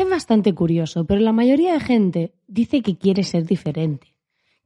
Es 0.00 0.08
bastante 0.08 0.54
curioso, 0.54 1.04
pero 1.04 1.20
la 1.20 1.30
mayoría 1.30 1.74
de 1.74 1.80
gente 1.80 2.32
dice 2.46 2.80
que 2.80 2.96
quiere 2.96 3.22
ser 3.22 3.44
diferente, 3.44 4.16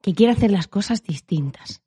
que 0.01 0.15
quiere 0.15 0.33
hacer 0.33 0.53
las 0.53 0.69
cosas 0.69 1.03
distintas. 1.03 1.83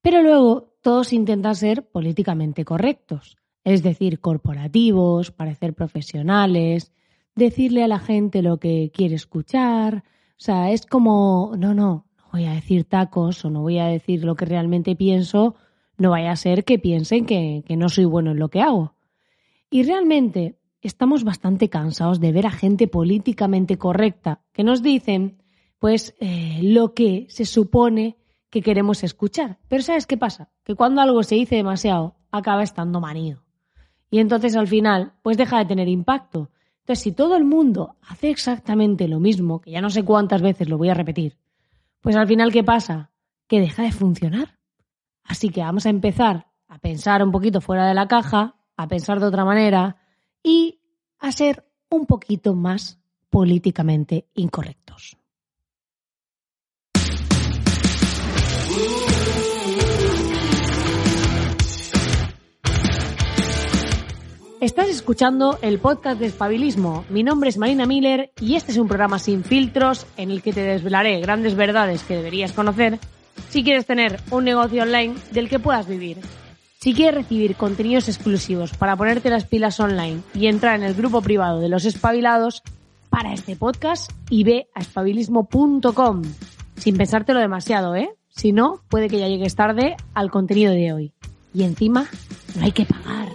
Pero 0.00 0.22
luego 0.22 0.76
todos 0.80 1.12
intentan 1.12 1.56
ser 1.56 1.88
políticamente 1.88 2.64
correctos, 2.64 3.36
es 3.64 3.82
decir, 3.82 4.20
corporativos, 4.20 5.32
parecer 5.32 5.74
profesionales, 5.74 6.92
decirle 7.34 7.82
a 7.82 7.88
la 7.88 7.98
gente 7.98 8.42
lo 8.42 8.58
que 8.58 8.92
quiere 8.94 9.16
escuchar. 9.16 10.04
O 10.30 10.40
sea, 10.40 10.70
es 10.70 10.86
como, 10.86 11.54
no, 11.58 11.74
no, 11.74 12.06
no 12.16 12.24
voy 12.32 12.44
a 12.44 12.52
decir 12.52 12.84
tacos 12.84 13.44
o 13.44 13.50
no 13.50 13.62
voy 13.62 13.80
a 13.80 13.86
decir 13.86 14.24
lo 14.24 14.36
que 14.36 14.44
realmente 14.44 14.94
pienso, 14.94 15.56
no 15.98 16.10
vaya 16.10 16.30
a 16.30 16.36
ser 16.36 16.62
que 16.62 16.78
piensen 16.78 17.26
que, 17.26 17.64
que 17.66 17.76
no 17.76 17.88
soy 17.88 18.04
bueno 18.04 18.30
en 18.30 18.38
lo 18.38 18.50
que 18.50 18.60
hago. 18.60 18.94
Y 19.68 19.82
realmente 19.82 20.60
estamos 20.86 21.24
bastante 21.24 21.68
cansados 21.68 22.20
de 22.20 22.32
ver 22.32 22.46
a 22.46 22.50
gente 22.50 22.88
políticamente 22.88 23.78
correcta 23.78 24.42
que 24.52 24.64
nos 24.64 24.82
dicen, 24.82 25.42
pues, 25.78 26.14
eh, 26.20 26.60
lo 26.62 26.94
que 26.94 27.26
se 27.28 27.44
supone 27.44 28.16
que 28.50 28.62
queremos 28.62 29.02
escuchar. 29.02 29.58
Pero 29.68 29.82
¿sabes 29.82 30.06
qué 30.06 30.16
pasa? 30.16 30.50
Que 30.62 30.74
cuando 30.74 31.00
algo 31.00 31.22
se 31.22 31.34
dice 31.34 31.56
demasiado, 31.56 32.16
acaba 32.30 32.62
estando 32.62 33.00
manido. 33.00 33.42
Y 34.10 34.20
entonces 34.20 34.54
al 34.54 34.68
final, 34.68 35.14
pues 35.22 35.36
deja 35.36 35.58
de 35.58 35.64
tener 35.64 35.88
impacto. 35.88 36.50
Entonces, 36.80 37.02
si 37.02 37.12
todo 37.12 37.34
el 37.36 37.44
mundo 37.44 37.96
hace 38.06 38.30
exactamente 38.30 39.08
lo 39.08 39.18
mismo, 39.18 39.60
que 39.60 39.72
ya 39.72 39.80
no 39.80 39.90
sé 39.90 40.04
cuántas 40.04 40.40
veces 40.40 40.68
lo 40.68 40.78
voy 40.78 40.90
a 40.90 40.94
repetir, 40.94 41.38
pues 42.00 42.14
al 42.14 42.28
final, 42.28 42.52
¿qué 42.52 42.62
pasa? 42.62 43.10
Que 43.48 43.60
deja 43.60 43.82
de 43.82 43.90
funcionar. 43.90 44.58
Así 45.24 45.48
que 45.48 45.62
vamos 45.62 45.86
a 45.86 45.90
empezar 45.90 46.46
a 46.68 46.78
pensar 46.78 47.24
un 47.24 47.32
poquito 47.32 47.60
fuera 47.60 47.88
de 47.88 47.94
la 47.94 48.06
caja, 48.06 48.56
a 48.76 48.86
pensar 48.86 49.18
de 49.18 49.26
otra 49.26 49.44
manera, 49.44 49.96
y 50.44 50.78
a 51.18 51.32
ser 51.32 51.64
un 51.90 52.06
poquito 52.06 52.54
más 52.54 53.00
políticamente 53.30 54.28
incorrectos. 54.34 55.16
Estás 64.60 64.88
escuchando 64.88 65.58
el 65.60 65.78
podcast 65.78 66.18
de 66.20 66.26
Espabilismo. 66.26 67.04
Mi 67.10 67.22
nombre 67.22 67.50
es 67.50 67.58
Marina 67.58 67.84
Miller 67.84 68.32
y 68.40 68.54
este 68.54 68.72
es 68.72 68.78
un 68.78 68.88
programa 68.88 69.18
sin 69.18 69.44
filtros 69.44 70.06
en 70.16 70.30
el 70.30 70.40
que 70.40 70.54
te 70.54 70.62
desvelaré 70.62 71.20
grandes 71.20 71.54
verdades 71.54 72.02
que 72.02 72.16
deberías 72.16 72.52
conocer 72.52 72.98
si 73.50 73.62
quieres 73.62 73.84
tener 73.84 74.20
un 74.30 74.44
negocio 74.44 74.82
online 74.82 75.16
del 75.32 75.50
que 75.50 75.58
puedas 75.58 75.86
vivir. 75.86 76.18
Si 76.84 76.92
quieres 76.92 77.14
recibir 77.14 77.56
contenidos 77.56 78.10
exclusivos 78.10 78.74
para 78.74 78.94
ponerte 78.94 79.30
las 79.30 79.46
pilas 79.46 79.80
online 79.80 80.20
y 80.34 80.48
entrar 80.48 80.76
en 80.78 80.82
el 80.82 80.92
grupo 80.92 81.22
privado 81.22 81.58
de 81.58 81.70
los 81.70 81.86
espabilados, 81.86 82.62
para 83.08 83.32
este 83.32 83.56
podcast 83.56 84.12
y 84.28 84.44
ve 84.44 84.68
a 84.74 84.80
espabilismo.com. 84.82 86.22
Sin 86.76 86.98
pensártelo 86.98 87.40
demasiado, 87.40 87.96
¿eh? 87.96 88.10
Si 88.28 88.52
no, 88.52 88.82
puede 88.90 89.08
que 89.08 89.18
ya 89.18 89.28
llegues 89.28 89.54
tarde 89.54 89.96
al 90.12 90.30
contenido 90.30 90.74
de 90.74 90.92
hoy. 90.92 91.12
Y 91.54 91.62
encima, 91.62 92.06
no 92.54 92.66
hay 92.66 92.72
que 92.72 92.84
pagar. 92.84 93.28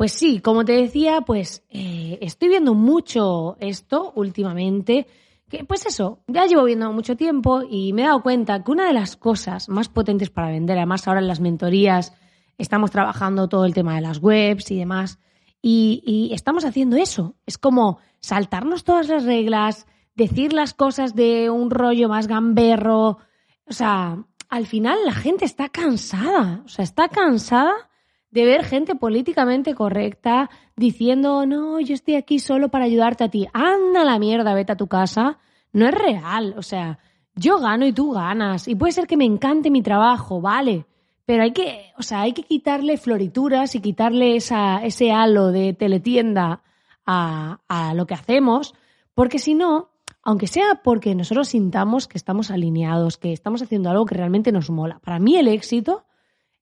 Pues 0.00 0.12
sí, 0.12 0.40
como 0.40 0.64
te 0.64 0.72
decía, 0.72 1.20
pues 1.20 1.62
eh, 1.68 2.16
estoy 2.22 2.48
viendo 2.48 2.72
mucho 2.72 3.58
esto 3.60 4.14
últimamente. 4.16 5.06
Que, 5.46 5.64
pues 5.64 5.84
eso, 5.84 6.20
ya 6.26 6.46
llevo 6.46 6.64
viendo 6.64 6.90
mucho 6.90 7.18
tiempo 7.18 7.60
y 7.68 7.92
me 7.92 8.00
he 8.00 8.06
dado 8.06 8.22
cuenta 8.22 8.64
que 8.64 8.70
una 8.70 8.86
de 8.86 8.94
las 8.94 9.16
cosas 9.16 9.68
más 9.68 9.90
potentes 9.90 10.30
para 10.30 10.48
vender, 10.48 10.78
además 10.78 11.06
ahora 11.06 11.20
en 11.20 11.28
las 11.28 11.40
mentorías 11.40 12.14
estamos 12.56 12.90
trabajando 12.90 13.46
todo 13.50 13.66
el 13.66 13.74
tema 13.74 13.94
de 13.94 14.00
las 14.00 14.22
webs 14.22 14.70
y 14.70 14.78
demás, 14.78 15.18
y, 15.60 16.02
y 16.06 16.32
estamos 16.32 16.64
haciendo 16.64 16.96
eso. 16.96 17.36
Es 17.44 17.58
como 17.58 17.98
saltarnos 18.20 18.84
todas 18.84 19.06
las 19.06 19.24
reglas, 19.24 19.86
decir 20.14 20.54
las 20.54 20.72
cosas 20.72 21.14
de 21.14 21.50
un 21.50 21.70
rollo 21.70 22.08
más 22.08 22.26
gamberro. 22.26 23.18
O 23.66 23.72
sea, 23.74 24.24
al 24.48 24.66
final 24.66 24.98
la 25.04 25.12
gente 25.12 25.44
está 25.44 25.68
cansada, 25.68 26.62
o 26.64 26.68
sea, 26.68 26.84
está 26.84 27.10
cansada 27.10 27.89
de 28.30 28.44
ver 28.44 28.64
gente 28.64 28.94
políticamente 28.94 29.74
correcta 29.74 30.50
diciendo, 30.76 31.46
no, 31.46 31.80
yo 31.80 31.94
estoy 31.94 32.14
aquí 32.14 32.38
solo 32.38 32.68
para 32.68 32.84
ayudarte 32.84 33.24
a 33.24 33.28
ti. 33.28 33.48
Anda 33.52 34.04
la 34.04 34.18
mierda, 34.18 34.54
vete 34.54 34.72
a 34.72 34.76
tu 34.76 34.86
casa. 34.86 35.38
No 35.72 35.86
es 35.86 35.94
real. 35.94 36.54
O 36.56 36.62
sea, 36.62 36.98
yo 37.34 37.58
gano 37.58 37.86
y 37.86 37.92
tú 37.92 38.12
ganas. 38.12 38.68
Y 38.68 38.74
puede 38.74 38.92
ser 38.92 39.06
que 39.06 39.16
me 39.16 39.24
encante 39.24 39.70
mi 39.70 39.82
trabajo, 39.82 40.40
vale. 40.40 40.86
Pero 41.26 41.42
hay 41.42 41.52
que, 41.52 41.92
o 41.96 42.02
sea, 42.02 42.22
hay 42.22 42.32
que 42.32 42.42
quitarle 42.42 42.96
florituras 42.96 43.74
y 43.74 43.80
quitarle 43.80 44.36
esa, 44.36 44.84
ese 44.84 45.12
halo 45.12 45.48
de 45.48 45.74
teletienda 45.74 46.62
a, 47.06 47.60
a 47.68 47.94
lo 47.94 48.06
que 48.06 48.14
hacemos, 48.14 48.74
porque 49.14 49.38
si 49.38 49.54
no, 49.54 49.90
aunque 50.22 50.48
sea 50.48 50.80
porque 50.82 51.14
nosotros 51.14 51.48
sintamos 51.48 52.08
que 52.08 52.18
estamos 52.18 52.50
alineados, 52.50 53.16
que 53.16 53.32
estamos 53.32 53.62
haciendo 53.62 53.90
algo 53.90 54.06
que 54.06 54.16
realmente 54.16 54.50
nos 54.50 54.70
mola. 54.70 54.98
Para 54.98 55.18
mí 55.18 55.36
el 55.36 55.48
éxito 55.48 56.04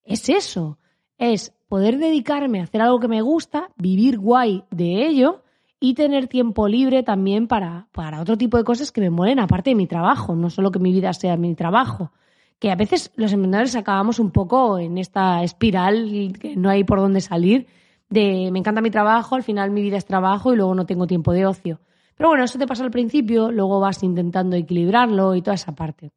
es 0.04 0.28
eso, 0.28 0.78
es 1.18 1.52
poder 1.68 1.98
dedicarme 1.98 2.60
a 2.60 2.64
hacer 2.64 2.80
algo 2.80 3.00
que 3.00 3.08
me 3.08 3.20
gusta, 3.20 3.70
vivir 3.76 4.18
guay 4.18 4.64
de 4.70 5.06
ello 5.06 5.42
y 5.80 5.94
tener 5.94 6.28
tiempo 6.28 6.66
libre 6.66 7.02
también 7.02 7.46
para, 7.46 7.88
para 7.92 8.20
otro 8.20 8.38
tipo 8.38 8.56
de 8.56 8.64
cosas 8.64 8.90
que 8.90 9.00
me 9.00 9.10
molen 9.10 9.38
aparte 9.38 9.70
de 9.70 9.76
mi 9.76 9.86
trabajo, 9.86 10.34
no 10.34 10.50
solo 10.50 10.70
que 10.70 10.78
mi 10.78 10.92
vida 10.92 11.12
sea 11.12 11.36
mi 11.36 11.54
trabajo. 11.54 12.12
Que 12.58 12.72
a 12.72 12.74
veces 12.74 13.12
los 13.14 13.32
emprendedores 13.32 13.76
acabamos 13.76 14.18
un 14.18 14.32
poco 14.32 14.78
en 14.78 14.98
esta 14.98 15.44
espiral 15.44 16.32
que 16.40 16.56
no 16.56 16.70
hay 16.70 16.82
por 16.82 16.98
dónde 16.98 17.20
salir 17.20 17.68
de 18.08 18.50
me 18.50 18.58
encanta 18.58 18.80
mi 18.80 18.90
trabajo, 18.90 19.34
al 19.34 19.42
final 19.42 19.70
mi 19.70 19.82
vida 19.82 19.98
es 19.98 20.06
trabajo 20.06 20.52
y 20.52 20.56
luego 20.56 20.74
no 20.74 20.86
tengo 20.86 21.06
tiempo 21.06 21.32
de 21.32 21.46
ocio. 21.46 21.80
Pero 22.16 22.30
bueno, 22.30 22.42
eso 22.42 22.58
te 22.58 22.66
pasa 22.66 22.82
al 22.82 22.90
principio, 22.90 23.52
luego 23.52 23.78
vas 23.78 24.02
intentando 24.02 24.56
equilibrarlo 24.56 25.36
y 25.36 25.42
toda 25.42 25.54
esa 25.54 25.72
parte. 25.72 26.10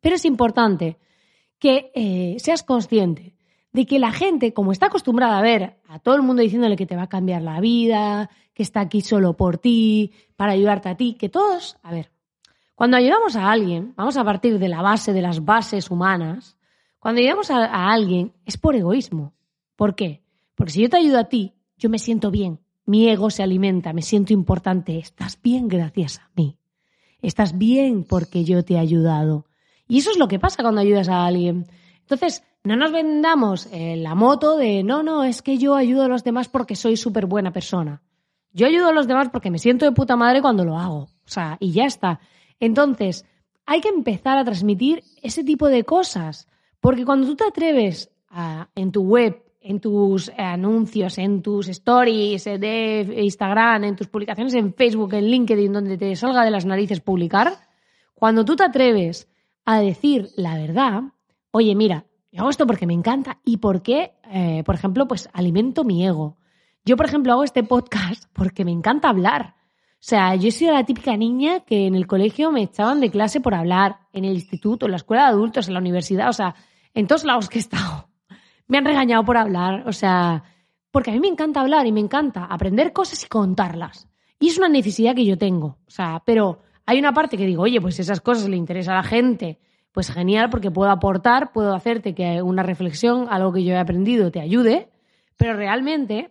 Pero 0.00 0.16
es 0.16 0.24
importante 0.24 0.98
que 1.60 1.92
eh, 1.94 2.36
seas 2.38 2.64
consciente 2.64 3.37
de 3.78 3.86
que 3.86 4.00
la 4.00 4.10
gente, 4.10 4.52
como 4.52 4.72
está 4.72 4.86
acostumbrada 4.86 5.38
a 5.38 5.40
ver 5.40 5.78
a 5.86 6.00
todo 6.00 6.16
el 6.16 6.22
mundo 6.22 6.42
diciéndole 6.42 6.74
que 6.74 6.84
te 6.84 6.96
va 6.96 7.02
a 7.02 7.08
cambiar 7.08 7.42
la 7.42 7.60
vida, 7.60 8.28
que 8.52 8.64
está 8.64 8.80
aquí 8.80 9.02
solo 9.02 9.36
por 9.36 9.58
ti, 9.58 10.10
para 10.34 10.50
ayudarte 10.50 10.88
a 10.88 10.96
ti, 10.96 11.14
que 11.14 11.28
todos, 11.28 11.76
a 11.84 11.92
ver, 11.92 12.10
cuando 12.74 12.96
ayudamos 12.96 13.36
a 13.36 13.52
alguien, 13.52 13.94
vamos 13.94 14.16
a 14.16 14.24
partir 14.24 14.58
de 14.58 14.68
la 14.68 14.82
base, 14.82 15.12
de 15.12 15.22
las 15.22 15.44
bases 15.44 15.92
humanas, 15.92 16.56
cuando 16.98 17.20
ayudamos 17.20 17.52
a, 17.52 17.92
alguien 17.92 18.32
es 18.44 18.58
por 18.58 18.74
egoísmo. 18.74 19.32
¿Por 19.76 19.94
qué? 19.94 20.24
Porque 20.56 20.72
si 20.72 20.82
yo 20.82 20.90
te 20.90 20.96
ayudo 20.96 21.20
a 21.20 21.28
ti, 21.28 21.54
yo 21.76 21.88
me 21.88 22.00
siento 22.00 22.32
bien, 22.32 22.58
mi 22.84 23.08
ego 23.08 23.30
se 23.30 23.44
alimenta, 23.44 23.92
me 23.92 24.02
siento 24.02 24.32
importante, 24.32 24.98
estás 24.98 25.40
bien 25.40 25.68
gracias 25.68 26.18
a 26.18 26.28
mí, 26.34 26.58
estás 27.22 27.56
bien 27.56 28.02
porque 28.02 28.42
yo 28.42 28.64
te 28.64 28.74
he 28.74 28.78
ayudado. 28.80 29.46
Y 29.86 29.98
eso 29.98 30.10
es 30.10 30.18
lo 30.18 30.26
que 30.26 30.40
pasa 30.40 30.64
cuando 30.64 30.80
ayudas 30.80 31.08
a 31.08 31.24
alguien. 31.24 31.68
Entonces, 32.00 32.42
no 32.68 32.76
nos 32.76 32.92
vendamos 32.92 33.66
eh, 33.72 33.96
la 33.96 34.14
moto 34.14 34.58
de 34.58 34.82
no, 34.82 35.02
no, 35.02 35.24
es 35.24 35.40
que 35.40 35.56
yo 35.56 35.74
ayudo 35.74 36.02
a 36.04 36.08
los 36.08 36.22
demás 36.22 36.48
porque 36.48 36.76
soy 36.76 36.98
súper 36.98 37.24
buena 37.24 37.50
persona. 37.50 38.02
Yo 38.52 38.66
ayudo 38.66 38.88
a 38.88 38.92
los 38.92 39.08
demás 39.08 39.30
porque 39.32 39.50
me 39.50 39.58
siento 39.58 39.86
de 39.86 39.92
puta 39.92 40.16
madre 40.16 40.42
cuando 40.42 40.66
lo 40.66 40.76
hago. 40.76 40.98
O 40.98 41.08
sea, 41.24 41.56
y 41.60 41.72
ya 41.72 41.86
está. 41.86 42.20
Entonces, 42.60 43.24
hay 43.64 43.80
que 43.80 43.88
empezar 43.88 44.36
a 44.36 44.44
transmitir 44.44 45.02
ese 45.22 45.44
tipo 45.44 45.68
de 45.68 45.84
cosas. 45.84 46.46
Porque 46.78 47.06
cuando 47.06 47.26
tú 47.26 47.36
te 47.36 47.44
atreves 47.44 48.10
a, 48.28 48.68
en 48.74 48.92
tu 48.92 49.02
web, 49.02 49.42
en 49.62 49.80
tus 49.80 50.30
anuncios, 50.36 51.16
en 51.16 51.40
tus 51.40 51.68
stories 51.68 52.44
de 52.44 53.14
Instagram, 53.16 53.84
en 53.84 53.96
tus 53.96 54.08
publicaciones 54.08 54.52
en 54.52 54.74
Facebook, 54.74 55.14
en 55.14 55.24
LinkedIn, 55.24 55.72
donde 55.72 55.96
te 55.96 56.14
salga 56.16 56.44
de 56.44 56.50
las 56.50 56.66
narices 56.66 57.00
publicar, 57.00 57.54
cuando 58.12 58.44
tú 58.44 58.56
te 58.56 58.64
atreves 58.64 59.26
a 59.64 59.80
decir 59.80 60.28
la 60.36 60.58
verdad, 60.58 61.02
oye, 61.50 61.74
mira, 61.74 62.04
hago 62.38 62.50
esto 62.50 62.66
porque 62.66 62.86
me 62.86 62.94
encanta 62.94 63.38
y 63.44 63.58
porque, 63.58 64.12
eh, 64.30 64.62
por 64.64 64.74
ejemplo, 64.74 65.08
pues 65.08 65.28
alimento 65.32 65.84
mi 65.84 66.06
ego. 66.06 66.36
Yo, 66.84 66.96
por 66.96 67.06
ejemplo, 67.06 67.32
hago 67.32 67.44
este 67.44 67.64
podcast 67.64 68.24
porque 68.32 68.64
me 68.64 68.72
encanta 68.72 69.08
hablar. 69.08 69.56
sea, 69.98 70.34
yo 70.36 70.48
he 70.48 70.52
sido 70.52 70.72
la 70.72 70.84
típica 70.84 71.16
niña 71.16 71.60
que 71.60 71.86
en 71.86 71.94
el 71.94 72.06
colegio 72.06 72.52
me 72.52 72.62
echaban 72.62 73.00
de 73.00 73.10
clase 73.10 73.40
por 73.40 73.54
hablar, 73.54 73.98
en 74.12 74.24
el 74.24 74.34
instituto, 74.34 74.86
en 74.86 74.92
la 74.92 74.98
escuela 74.98 75.24
de 75.24 75.30
adultos, 75.30 75.68
en 75.68 75.74
la 75.74 75.80
universidad, 75.80 76.28
o 76.28 76.32
sea, 76.32 76.54
en 76.94 77.06
todos 77.06 77.24
lados 77.24 77.48
que 77.48 77.58
he 77.58 77.60
estado. 77.60 78.08
Me 78.68 78.78
han 78.78 78.84
regañado 78.84 79.24
por 79.24 79.36
hablar, 79.36 79.88
o 79.88 79.92
sea, 79.92 80.44
porque 80.90 81.10
a 81.10 81.14
mí 81.14 81.20
me 81.20 81.28
encanta 81.28 81.60
hablar 81.60 81.86
y 81.86 81.92
me 81.92 82.00
encanta 82.00 82.44
aprender 82.44 82.92
cosas 82.92 83.22
y 83.24 83.26
contarlas. 83.28 84.08
Y 84.38 84.48
es 84.48 84.58
una 84.58 84.68
necesidad 84.68 85.14
que 85.14 85.24
yo 85.24 85.36
tengo, 85.36 85.78
o 85.86 85.90
sea, 85.90 86.22
pero 86.24 86.60
hay 86.86 86.98
una 86.98 87.12
parte 87.12 87.36
que 87.36 87.46
digo, 87.46 87.64
oye, 87.64 87.80
pues 87.80 87.98
esas 87.98 88.20
cosas 88.20 88.48
le 88.48 88.56
interesa 88.56 88.92
a 88.92 88.96
la 88.96 89.02
gente, 89.02 89.58
pues 89.98 90.12
genial, 90.12 90.48
porque 90.48 90.70
puedo 90.70 90.92
aportar, 90.92 91.50
puedo 91.50 91.74
hacerte 91.74 92.14
que 92.14 92.40
una 92.40 92.62
reflexión, 92.62 93.26
algo 93.30 93.52
que 93.52 93.64
yo 93.64 93.74
he 93.74 93.78
aprendido, 93.78 94.30
te 94.30 94.38
ayude, 94.38 94.90
pero 95.36 95.54
realmente 95.54 96.30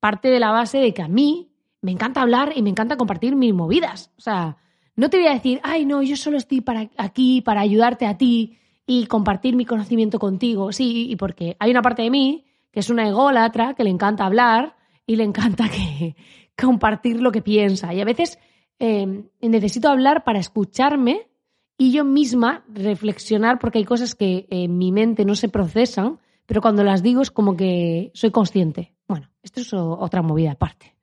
parte 0.00 0.30
de 0.30 0.40
la 0.40 0.50
base 0.50 0.78
de 0.78 0.92
que 0.92 1.02
a 1.02 1.06
mí 1.06 1.52
me 1.80 1.92
encanta 1.92 2.22
hablar 2.22 2.54
y 2.56 2.62
me 2.62 2.70
encanta 2.70 2.96
compartir 2.96 3.36
mis 3.36 3.54
movidas. 3.54 4.10
O 4.18 4.20
sea, 4.20 4.56
no 4.96 5.10
te 5.10 5.18
voy 5.18 5.28
a 5.28 5.34
decir, 5.34 5.60
ay, 5.62 5.86
no, 5.86 6.02
yo 6.02 6.16
solo 6.16 6.38
estoy 6.38 6.60
para 6.60 6.90
aquí 6.96 7.40
para 7.40 7.60
ayudarte 7.60 8.04
a 8.06 8.18
ti 8.18 8.58
y 8.84 9.06
compartir 9.06 9.54
mi 9.54 9.64
conocimiento 9.64 10.18
contigo. 10.18 10.72
Sí, 10.72 11.08
y 11.08 11.14
porque 11.14 11.56
hay 11.60 11.70
una 11.70 11.82
parte 11.82 12.02
de 12.02 12.10
mí 12.10 12.46
que 12.72 12.80
es 12.80 12.90
una 12.90 13.06
ególatra, 13.06 13.74
que 13.74 13.84
le 13.84 13.90
encanta 13.90 14.26
hablar 14.26 14.74
y 15.06 15.14
le 15.14 15.22
encanta 15.22 15.68
que 15.68 16.16
compartir 16.60 17.20
lo 17.20 17.30
que 17.30 17.42
piensa. 17.42 17.94
Y 17.94 18.00
a 18.00 18.04
veces 18.04 18.40
em, 18.80 19.28
necesito 19.40 19.88
hablar 19.88 20.24
para 20.24 20.40
escucharme 20.40 21.28
y 21.76 21.92
yo 21.92 22.04
misma 22.04 22.64
reflexionar 22.68 23.58
porque 23.58 23.78
hay 23.78 23.84
cosas 23.84 24.14
que 24.14 24.46
en 24.50 24.78
mi 24.78 24.92
mente 24.92 25.24
no 25.24 25.34
se 25.34 25.48
procesan, 25.48 26.18
pero 26.46 26.60
cuando 26.60 26.84
las 26.84 27.02
digo 27.02 27.22
es 27.22 27.30
como 27.30 27.56
que 27.56 28.10
soy 28.14 28.30
consciente. 28.30 28.94
Bueno, 29.08 29.30
esto 29.42 29.60
es 29.60 29.72
otra 29.72 30.22
movida 30.22 30.52
aparte. 30.52 30.94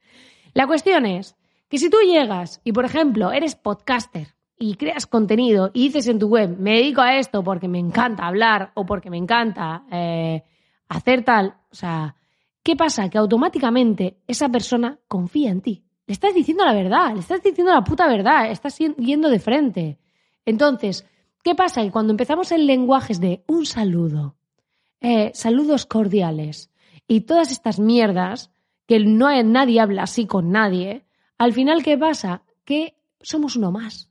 La 0.54 0.68
cuestión 0.68 1.06
es 1.06 1.36
que 1.70 1.78
si 1.78 1.90
tú 1.90 1.98
llegas 2.06 2.62
y, 2.64 2.74
por 2.74 2.86
ejemplo, 2.86 3.32
eres 3.32 3.56
podcaster 3.56 4.36
y 4.58 4.76
creas 4.76 5.08
contenido 5.08 5.72
y 5.74 5.86
dices 5.88 6.08
en 6.08 6.20
tu 6.20 6.28
web, 6.28 6.58
me 6.60 6.76
dedico 6.76 7.02
a 7.02 7.18
esto 7.18 7.44
porque 7.44 7.68
me 7.68 7.80
encanta 7.80 8.28
hablar 8.28 8.72
o 8.76 8.86
porque 8.86 9.10
me 9.10 9.18
encanta 9.18 9.86
eh, 9.92 10.44
hacer 10.90 11.24
tal, 11.24 11.56
o 11.72 11.76
sea, 11.76 12.16
¿qué 12.62 12.76
pasa? 12.76 13.10
Que 13.10 13.18
automáticamente 13.18 14.18
esa 14.28 14.50
persona 14.50 15.00
confía 15.08 15.52
en 15.52 15.62
ti. 15.62 15.84
Le 16.06 16.14
estás 16.14 16.34
diciendo 16.34 16.66
la 16.66 16.74
verdad, 16.74 17.14
le 17.14 17.22
estás 17.22 17.42
diciendo 17.42 17.74
la 17.74 17.84
puta 17.84 18.08
verdad, 18.08 18.52
estás 18.52 18.78
yendo 18.78 19.30
de 19.30 19.40
frente. 19.40 20.00
Entonces, 20.46 21.06
¿qué 21.44 21.56
pasa? 21.56 21.82
Que 21.84 21.92
cuando 21.92 22.12
empezamos 22.12 22.52
en 22.52 22.66
lenguajes 22.66 23.20
de 23.20 23.44
un 23.48 23.66
saludo, 23.66 24.36
eh, 25.00 25.32
saludos 25.34 25.86
cordiales, 25.86 26.72
y 27.08 27.22
todas 27.22 27.52
estas 27.52 27.80
mierdas, 27.80 28.52
que 28.88 29.00
no 29.00 29.30
nadie 29.44 29.80
habla 29.80 30.04
así 30.04 30.26
con 30.26 30.52
nadie, 30.52 31.06
al 31.38 31.54
final, 31.54 31.84
¿qué 31.84 31.98
pasa? 31.98 32.44
Que 32.66 32.96
somos 33.20 33.56
uno 33.56 33.72
más. 33.72 34.10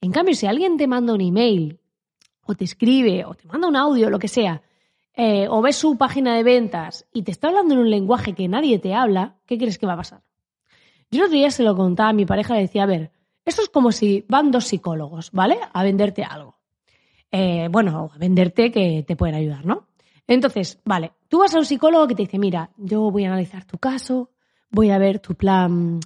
En 0.00 0.12
cambio, 0.12 0.34
si 0.34 0.46
alguien 0.46 0.76
te 0.76 0.86
manda 0.86 1.14
un 1.14 1.20
email, 1.20 1.80
o 2.44 2.54
te 2.54 2.64
escribe, 2.64 3.24
o 3.24 3.34
te 3.34 3.46
manda 3.46 3.68
un 3.68 3.76
audio, 3.76 4.10
lo 4.10 4.18
que 4.18 4.28
sea, 4.28 4.62
eh, 5.14 5.46
o 5.48 5.62
ves 5.62 5.76
su 5.76 5.96
página 5.96 6.36
de 6.36 6.42
ventas 6.42 7.06
y 7.12 7.22
te 7.22 7.30
está 7.30 7.48
hablando 7.48 7.74
en 7.74 7.80
un 7.80 7.90
lenguaje 7.90 8.34
que 8.34 8.48
nadie 8.48 8.78
te 8.78 8.94
habla, 8.94 9.36
¿qué 9.46 9.56
crees 9.56 9.78
que 9.78 9.86
va 9.86 9.94
a 9.94 9.98
pasar? 9.98 10.22
Yo 11.10 11.24
otro 11.24 11.36
día 11.36 11.50
se 11.50 11.62
lo 11.62 11.74
contaba 11.74 12.10
a 12.10 12.12
mi 12.12 12.26
pareja, 12.26 12.54
le 12.54 12.60
decía, 12.60 12.82
a 12.82 12.86
ver, 12.86 13.12
esto 13.46 13.62
es 13.62 13.68
como 13.68 13.92
si 13.92 14.24
van 14.28 14.50
dos 14.50 14.66
psicólogos, 14.66 15.30
¿vale? 15.30 15.56
A 15.72 15.84
venderte 15.84 16.24
algo. 16.24 16.58
Eh, 17.30 17.68
bueno, 17.70 18.10
a 18.12 18.18
venderte 18.18 18.72
que 18.72 19.04
te 19.06 19.14
pueden 19.14 19.36
ayudar, 19.36 19.64
¿no? 19.64 19.86
Entonces, 20.26 20.80
vale, 20.84 21.12
tú 21.28 21.38
vas 21.38 21.54
a 21.54 21.58
un 21.58 21.64
psicólogo 21.64 22.08
que 22.08 22.16
te 22.16 22.22
dice, 22.22 22.40
mira, 22.40 22.70
yo 22.76 23.10
voy 23.10 23.24
a 23.24 23.28
analizar 23.28 23.64
tu 23.64 23.78
caso, 23.78 24.30
voy 24.70 24.90
a 24.90 24.98
ver 24.98 25.20
tu 25.20 25.36
plan 25.36 26.00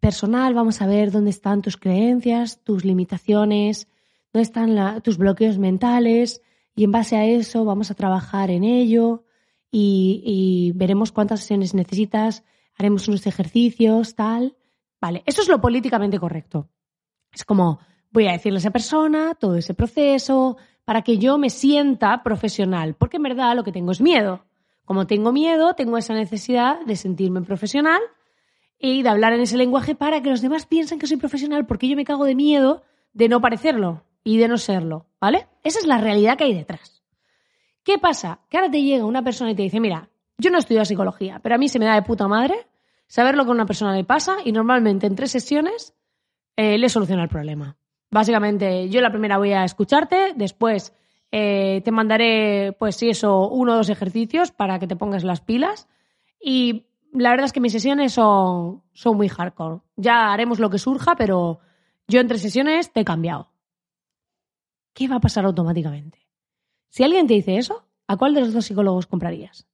personal, 0.00 0.52
vamos 0.52 0.82
a 0.82 0.86
ver 0.86 1.10
dónde 1.10 1.30
están 1.30 1.62
tus 1.62 1.78
creencias, 1.78 2.62
tus 2.62 2.84
limitaciones, 2.84 3.88
dónde 4.30 4.42
están 4.42 5.00
tus 5.02 5.16
bloqueos 5.16 5.58
mentales 5.58 6.42
y 6.74 6.84
en 6.84 6.92
base 6.92 7.16
a 7.16 7.24
eso 7.24 7.64
vamos 7.64 7.90
a 7.90 7.94
trabajar 7.94 8.50
en 8.50 8.64
ello 8.64 9.24
y, 9.70 10.22
y 10.26 10.72
veremos 10.76 11.10
cuántas 11.10 11.40
sesiones 11.40 11.72
necesitas, 11.72 12.44
haremos 12.76 13.08
unos 13.08 13.26
ejercicios, 13.26 14.14
tal. 14.14 14.56
Vale, 15.00 15.22
eso 15.24 15.40
es 15.40 15.48
lo 15.48 15.60
políticamente 15.60 16.18
correcto. 16.18 16.68
Es 17.32 17.44
como, 17.44 17.80
voy 18.10 18.28
a 18.28 18.32
decirle 18.32 18.58
a 18.58 18.60
esa 18.60 18.70
persona 18.70 19.34
todo 19.34 19.56
ese 19.56 19.74
proceso, 19.74 20.56
para 20.84 21.02
que 21.02 21.18
yo 21.18 21.38
me 21.38 21.50
sienta 21.50 22.22
profesional, 22.22 22.94
porque 22.94 23.16
en 23.16 23.22
verdad 23.22 23.54
lo 23.56 23.64
que 23.64 23.72
tengo 23.72 23.92
es 23.92 24.00
miedo. 24.00 24.44
Como 24.84 25.06
tengo 25.06 25.32
miedo, 25.32 25.74
tengo 25.74 25.96
esa 25.96 26.14
necesidad 26.14 26.80
de 26.84 26.96
sentirme 26.96 27.42
profesional 27.42 28.00
y 28.78 29.02
de 29.02 29.08
hablar 29.08 29.32
en 29.32 29.40
ese 29.40 29.56
lenguaje 29.56 29.94
para 29.94 30.22
que 30.22 30.30
los 30.30 30.42
demás 30.42 30.66
piensen 30.66 30.98
que 30.98 31.06
soy 31.06 31.16
profesional 31.16 31.66
porque 31.66 31.88
yo 31.88 31.96
me 31.96 32.04
cago 32.04 32.24
de 32.24 32.34
miedo 32.34 32.82
de 33.12 33.28
no 33.28 33.40
parecerlo 33.40 34.04
y 34.24 34.38
de 34.38 34.48
no 34.48 34.58
serlo, 34.58 35.06
¿vale? 35.20 35.46
Esa 35.62 35.78
es 35.78 35.86
la 35.86 35.98
realidad 35.98 36.36
que 36.36 36.44
hay 36.44 36.54
detrás. 36.54 37.02
¿Qué 37.84 37.98
pasa? 37.98 38.40
Que 38.48 38.56
ahora 38.56 38.70
te 38.70 38.82
llega 38.82 39.04
una 39.04 39.22
persona 39.22 39.52
y 39.52 39.54
te 39.54 39.62
dice, 39.62 39.80
mira, 39.80 40.08
yo 40.38 40.50
no 40.50 40.58
estudio 40.58 40.84
psicología, 40.84 41.40
pero 41.42 41.54
a 41.54 41.58
mí 41.58 41.68
se 41.68 41.78
me 41.78 41.86
da 41.86 41.94
de 41.94 42.02
puta 42.02 42.26
madre 42.26 42.66
saber 43.06 43.36
lo 43.36 43.44
que 43.44 43.50
a 43.50 43.54
una 43.54 43.66
persona 43.66 43.94
le 43.94 44.04
pasa 44.04 44.38
y 44.44 44.52
normalmente 44.52 45.06
en 45.06 45.14
tres 45.14 45.30
sesiones 45.30 45.94
eh, 46.56 46.78
le 46.78 46.88
soluciona 46.88 47.22
el 47.22 47.28
problema. 47.28 47.76
Básicamente, 48.10 48.88
yo 48.88 49.00
la 49.00 49.10
primera 49.10 49.38
voy 49.38 49.52
a 49.52 49.64
escucharte, 49.64 50.34
después 50.36 50.94
eh, 51.30 51.80
te 51.82 51.90
mandaré, 51.90 52.76
pues 52.78 52.96
sí, 52.96 53.08
eso, 53.08 53.48
uno 53.48 53.72
o 53.72 53.76
dos 53.76 53.88
ejercicios 53.88 54.52
para 54.52 54.78
que 54.78 54.86
te 54.86 54.96
pongas 54.96 55.24
las 55.24 55.40
pilas. 55.40 55.88
Y 56.38 56.86
la 57.12 57.30
verdad 57.30 57.46
es 57.46 57.52
que 57.52 57.60
mis 57.60 57.72
sesiones 57.72 58.12
son, 58.12 58.82
son 58.92 59.16
muy 59.16 59.28
hardcore. 59.28 59.80
Ya 59.96 60.32
haremos 60.32 60.58
lo 60.58 60.68
que 60.68 60.78
surja, 60.78 61.16
pero 61.16 61.60
yo 62.06 62.20
entre 62.20 62.38
sesiones 62.38 62.92
te 62.92 63.00
he 63.00 63.04
cambiado. 63.04 63.50
¿Qué 64.92 65.08
va 65.08 65.16
a 65.16 65.20
pasar 65.20 65.46
automáticamente? 65.46 66.18
Si 66.90 67.02
alguien 67.02 67.26
te 67.26 67.34
dice 67.34 67.56
eso, 67.56 67.86
¿a 68.06 68.18
cuál 68.18 68.34
de 68.34 68.42
los 68.42 68.52
dos 68.52 68.66
psicólogos 68.66 69.06
comprarías? 69.06 69.66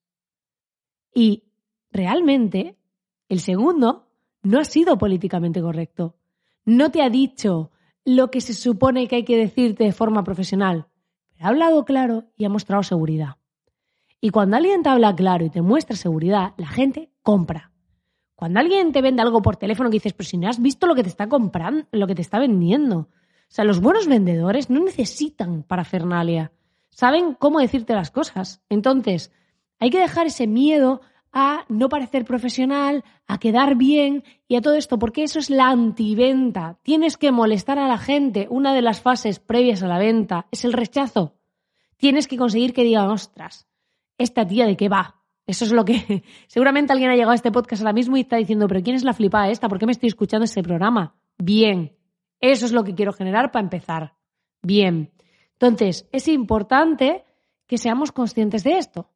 Y 1.13 1.43
realmente, 1.91 2.79
el 3.29 3.41
segundo 3.41 4.07
no 4.43 4.61
ha 4.61 4.65
sido 4.65 4.97
políticamente 4.99 5.61
correcto. 5.61 6.18
No 6.69 6.91
te 6.91 7.01
ha 7.01 7.09
dicho, 7.09 7.71
lo 8.05 8.31
que 8.31 8.43
se 8.43 8.53
supone 8.53 9.09
que 9.09 9.17
hay 9.17 9.25
que 9.25 9.39
decirte 9.39 9.85
de 9.85 9.93
forma 9.93 10.23
profesional, 10.23 10.87
pero 11.31 11.47
ha 11.47 11.49
hablado 11.49 11.87
claro 11.87 12.25
y 12.37 12.45
ha 12.45 12.51
mostrado 12.51 12.83
seguridad. 12.83 13.37
Y 14.21 14.29
cuando 14.29 14.59
alguien 14.59 14.83
te 14.83 14.91
habla 14.91 15.17
claro 15.17 15.47
y 15.47 15.49
te 15.49 15.63
muestra 15.63 15.97
seguridad, 15.97 16.53
la 16.59 16.67
gente 16.67 17.11
compra. 17.23 17.73
Cuando 18.35 18.61
alguien 18.61 18.93
te 18.93 19.01
vende 19.01 19.23
algo 19.23 19.41
por 19.41 19.57
teléfono 19.57 19.89
que 19.89 19.97
dices, 19.97 20.13
pero 20.13 20.29
si 20.29 20.37
no 20.37 20.47
has 20.47 20.61
visto 20.61 20.87
lo 20.87 20.95
que 20.95 21.03
te 21.03 21.09
está 21.09 21.27
comprando, 21.27 21.87
lo 21.91 22.07
que 22.07 22.15
te 22.15 22.21
está 22.21 22.39
vendiendo. 22.39 22.99
O 22.99 23.09
sea, 23.49 23.65
los 23.65 23.81
buenos 23.81 24.07
vendedores 24.07 24.69
no 24.69 24.85
necesitan 24.85 25.63
parafernalia. 25.63 26.53
Saben 26.91 27.33
cómo 27.33 27.61
decirte 27.61 27.95
las 27.95 28.11
cosas. 28.11 28.61
Entonces, 28.69 29.33
hay 29.81 29.89
que 29.89 30.01
dejar 30.01 30.27
ese 30.27 30.47
miedo 30.47 31.01
a 31.41 31.65
no 31.69 31.89
parecer 31.89 32.25
profesional, 32.25 33.05
a 33.29 33.39
quedar 33.39 33.77
bien 33.77 34.25
y 34.49 34.57
a 34.57 34.61
todo 34.61 34.75
esto, 34.75 34.99
porque 34.99 35.23
eso 35.23 35.39
es 35.39 35.51
la 35.51 35.69
antiventa. 35.69 36.81
Tienes 36.83 37.17
que 37.17 37.31
molestar 37.31 37.79
a 37.79 37.87
la 37.87 37.97
gente. 37.97 38.49
Una 38.51 38.75
de 38.75 38.83
las 38.83 39.01
fases 39.01 39.39
previas 39.39 39.85
a 39.85 39.87
la 39.87 39.99
venta 39.99 40.49
es 40.51 40.65
el 40.65 40.73
rechazo. 40.73 41.37
Tienes 41.97 42.27
que 42.27 42.37
conseguir 42.37 42.75
que 42.75 42.83
digan, 42.83 43.09
ostras, 43.09 43.69
esta 44.19 44.45
tía 44.45 44.67
de 44.67 44.77
qué 44.77 44.89
va. 44.89 45.23
Eso 45.47 45.65
es 45.65 45.71
lo 45.71 45.85
que 45.85 46.25
seguramente 46.49 46.93
alguien 46.93 47.11
ha 47.11 47.15
llegado 47.15 47.31
a 47.31 47.37
este 47.37 47.53
podcast 47.53 47.83
ahora 47.83 47.93
mismo 47.93 48.17
y 48.17 48.23
está 48.23 48.37
diciendo, 48.37 48.67
pero 48.67 48.83
¿quién 48.83 48.97
es 48.97 49.05
la 49.05 49.13
flipada 49.15 49.49
esta? 49.49 49.69
¿Por 49.69 49.79
qué 49.79 49.87
me 49.87 49.93
estoy 49.93 50.09
escuchando 50.09 50.45
este 50.45 50.65
programa? 50.65 51.15
Bien, 51.39 51.97
eso 52.41 52.67
es 52.67 52.73
lo 52.73 52.83
que 52.83 52.97
quiero 52.97 53.13
generar 53.13 53.53
para 53.53 53.63
empezar. 53.63 54.17
Bien. 54.61 55.13
Entonces, 55.53 56.09
es 56.11 56.27
importante 56.27 57.25
que 57.69 57.79
seamos 57.79 58.11
conscientes 58.11 58.65
de 58.65 58.79
esto, 58.79 59.13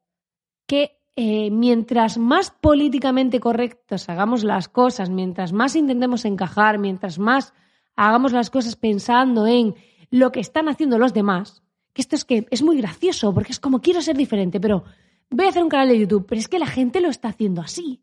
que 0.69 1.02
eh, 1.15 1.51
mientras 1.51 2.17
más 2.17 2.51
políticamente 2.51 3.39
correctos 3.39 4.09
hagamos 4.09 4.45
las 4.45 4.69
cosas, 4.69 5.11
mientras 5.11 5.53
más 5.53 5.77
intentemos 5.77 6.25
encajar, 6.25 6.79
mientras 6.79 7.19
más 7.19 7.53
hagamos 7.97 8.33
las 8.33 8.49
cosas 8.49 8.77
pensando 8.77 9.47
en 9.47 9.75
lo 10.11 10.33
que 10.33 10.41
están 10.41 10.69
haciendo 10.69 10.99
los 10.99 11.13
demás, 11.13 11.63
que 11.93 12.03
esto 12.03 12.17
es 12.17 12.25
que 12.25 12.47
es 12.51 12.63
muy 12.63 12.79
gracioso, 12.79 13.35
porque 13.35 13.53
es 13.53 13.61
como 13.61 13.81
quiero 13.81 14.01
ser 14.01 14.17
diferente, 14.17 14.61
pero 14.61 14.85
voy 15.31 15.47
a 15.47 15.49
hacer 15.51 15.63
un 15.63 15.69
canal 15.69 15.89
de 15.89 15.99
YouTube, 15.99 16.27
pero 16.27 16.39
es 16.39 16.49
que 16.49 16.59
la 16.59 16.67
gente 16.67 17.01
lo 17.01 17.09
está 17.09 17.29
haciendo 17.29 17.61
así. 17.61 18.03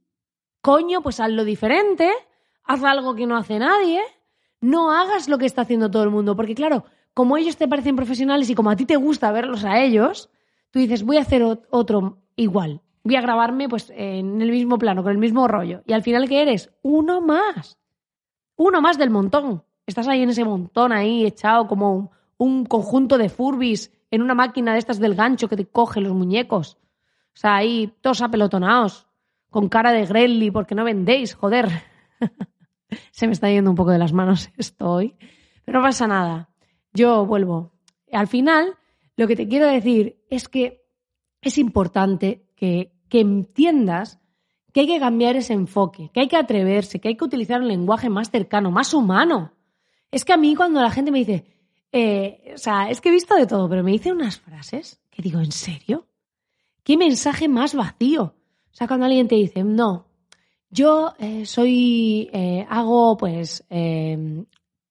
Coño, 0.62 1.01
pues 1.01 1.20
hazlo 1.20 1.46
diferente, 1.46 2.12
haz 2.63 2.84
algo 2.84 3.16
que 3.16 3.25
no 3.25 3.38
hace 3.38 3.58
nadie, 3.58 4.01
no 4.62 4.92
hagas 4.92 5.30
lo 5.30 5.38
que 5.38 5.46
está 5.46 5.63
haciendo 5.63 5.89
todo 5.89 6.04
el 6.04 6.10
mundo, 6.10 6.36
porque 6.36 6.56
claro, 6.56 6.86
como 7.13 7.38
ellos 7.38 7.58
te 7.58 7.68
parecen 7.68 7.96
profesionales 7.96 8.50
y 8.50 8.56
como 8.56 8.70
a 8.70 8.75
ti 8.75 8.86
te 8.86 8.98
gusta 8.98 9.32
verlos 9.32 9.63
a 9.63 9.82
ellos, 9.82 10.30
tú 10.70 10.80
dices, 10.80 11.04
voy 11.04 11.18
a 11.18 11.22
hacer 11.22 11.44
otro 11.70 12.22
igual, 12.36 12.82
voy 13.03 13.15
a 13.15 13.22
grabarme 13.22 13.70
pues 13.70 13.91
en 13.96 14.41
el 14.41 14.51
mismo 14.51 14.77
plano, 14.77 15.03
con 15.03 15.12
el 15.12 15.18
mismo 15.18 15.48
rollo. 15.48 15.82
Y 15.86 15.94
al 15.94 16.03
final, 16.03 16.27
¿qué 16.27 16.41
eres? 16.41 16.72
Uno 16.82 17.22
más. 17.22 17.77
Uno 18.56 18.82
más 18.82 18.98
del 18.98 19.10
montón. 19.10 19.63
Estás 19.86 20.08
ahí 20.08 20.22
en 20.22 20.29
ese 20.29 20.46
montón, 20.46 20.91
ahí 20.91 21.25
echado 21.25 21.68
como 21.68 22.12
un, 22.38 22.65
conjunto 22.65 23.18
de 23.18 23.29
furbis 23.29 23.91
en 24.12 24.22
una 24.22 24.36
máquina 24.36 24.74
de 24.74 24.79
estas 24.79 25.00
del 25.00 25.15
gancho 25.15 25.48
que 25.48 25.56
te 25.56 25.65
coge 25.65 26.01
los 26.01 26.13
muñecos. 26.13 26.77
O 27.34 27.39
sea, 27.39 27.56
ahí 27.56 27.94
todos 28.01 28.22
apelotonados, 28.22 29.08
con 29.50 29.70
cara 29.70 29.91
de 29.91 30.06
Grelly, 30.06 30.51
porque 30.51 30.75
no 30.75 30.84
vendéis, 30.84 31.34
joder. 31.34 31.70
Se 33.12 33.27
me 33.27 33.34
está 33.34 33.50
yendo 33.50 33.70
un 33.70 33.75
poco 33.75 33.91
de 33.91 33.98
las 33.98 34.13
manos 34.13 34.50
esto 34.58 34.91
hoy, 34.91 35.15
pero 35.65 35.79
no 35.79 35.86
pasa 35.86 36.08
nada. 36.08 36.50
Yo 36.94 37.25
vuelvo. 37.25 37.72
Al 38.12 38.27
final, 38.27 38.75
lo 39.15 39.27
que 39.27 39.36
te 39.36 39.48
quiero 39.48 39.68
decir 39.68 40.24
es 40.29 40.50
que 40.50 40.86
es 41.41 41.58
importante 41.58 42.49
que, 42.60 42.92
entiendas 43.12 44.20
que 44.74 44.82
hay 44.82 44.88
que 44.88 45.00
cambiar 45.00 45.36
ese 45.36 45.54
enfoque, 45.54 46.12
que 46.13 46.20
hay 46.20 46.28
que 46.28 46.36
atreverse, 46.36 47.00
que 47.00 47.08
hay 47.08 47.16
que 47.16 47.24
utilizar 47.24 47.62
un 47.62 47.68
lenguaje 47.68 48.10
más 48.10 48.30
cercano, 48.30 48.70
más 48.70 48.94
humano. 48.94 49.54
Es 50.12 50.25
que 50.25 50.34
a 50.34 50.38
mí 50.38 50.56
cuando 50.56 50.82
la 50.82 50.92
gente 50.92 51.12
me 51.12 51.20
dice, 51.20 51.46
eh, 51.92 52.51
o 52.54 52.58
sea, 52.58 52.89
es 52.89 53.01
que 53.01 53.10
he 53.10 53.12
visto 53.12 53.36
de 53.36 53.48
todo, 53.48 53.68
pero 53.70 53.84
me 53.84 53.92
dice 53.92 54.12
unas 54.12 54.39
frases 54.39 55.01
que 55.10 55.22
digo, 55.22 55.39
¿en 55.39 55.51
serio? 55.51 56.08
¿Qué 56.84 56.98
mensaje 56.98 57.48
más 57.48 57.74
vacío? 57.74 58.24
O 58.24 58.75
sea, 58.75 58.88
cuando 58.88 59.06
alguien 59.06 59.28
te 59.28 59.36
dice, 59.36 59.63
no, 59.63 60.08
yo 60.70 61.13
eh, 61.18 61.46
soy, 61.46 62.30
eh, 62.32 62.66
hago, 62.70 63.18
pues, 63.18 63.66
em, 63.70 64.46